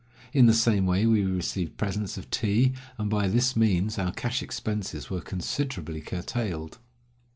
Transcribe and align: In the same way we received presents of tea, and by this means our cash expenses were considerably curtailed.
In 0.33 0.47
the 0.47 0.53
same 0.55 0.87
way 0.87 1.05
we 1.05 1.23
received 1.23 1.77
presents 1.77 2.17
of 2.17 2.27
tea, 2.31 2.73
and 2.97 3.07
by 3.07 3.27
this 3.27 3.55
means 3.55 3.99
our 3.99 4.11
cash 4.11 4.41
expenses 4.41 5.11
were 5.11 5.21
considerably 5.21 6.01
curtailed. 6.01 6.79